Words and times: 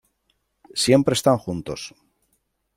Siempre 0.83 1.13
están 1.15 1.37
juntos. 1.37 1.81